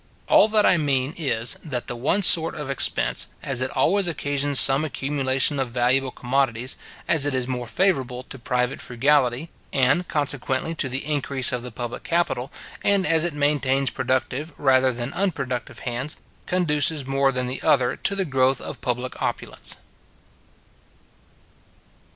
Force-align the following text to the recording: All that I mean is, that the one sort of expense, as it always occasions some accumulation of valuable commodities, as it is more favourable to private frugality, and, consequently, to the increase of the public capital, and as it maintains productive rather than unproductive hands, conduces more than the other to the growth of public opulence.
All 0.27 0.47
that 0.47 0.65
I 0.65 0.77
mean 0.77 1.13
is, 1.15 1.57
that 1.63 1.85
the 1.85 1.95
one 1.95 2.23
sort 2.23 2.55
of 2.55 2.71
expense, 2.71 3.27
as 3.43 3.61
it 3.61 3.69
always 3.77 4.07
occasions 4.07 4.59
some 4.59 4.83
accumulation 4.83 5.59
of 5.59 5.69
valuable 5.69 6.09
commodities, 6.09 6.75
as 7.07 7.27
it 7.27 7.35
is 7.35 7.47
more 7.47 7.67
favourable 7.67 8.23
to 8.23 8.39
private 8.39 8.81
frugality, 8.81 9.51
and, 9.71 10.07
consequently, 10.07 10.73
to 10.73 10.89
the 10.89 11.05
increase 11.05 11.51
of 11.51 11.61
the 11.61 11.71
public 11.71 12.01
capital, 12.03 12.51
and 12.83 13.05
as 13.05 13.23
it 13.23 13.35
maintains 13.35 13.91
productive 13.91 14.51
rather 14.57 14.91
than 14.91 15.13
unproductive 15.13 15.77
hands, 15.81 16.17
conduces 16.47 17.05
more 17.05 17.31
than 17.31 17.45
the 17.45 17.61
other 17.61 17.95
to 17.97 18.15
the 18.15 18.25
growth 18.25 18.59
of 18.59 18.81
public 18.81 19.21
opulence. 19.21 19.75